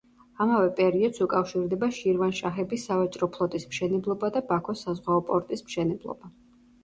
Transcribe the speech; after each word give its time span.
ამავე 0.43 0.69
პერიოდს 0.77 1.21
უკავშირდება 1.25 1.89
შირვანშაჰების 1.97 2.85
სავაჭრო 2.89 3.29
ფლოტის 3.35 3.67
მშენებლობა 3.73 4.31
და 4.37 4.43
ბაქოს 4.53 4.83
საზღვაო 4.87 5.23
პორტის 5.29 5.63
მშენებლობა. 5.69 6.33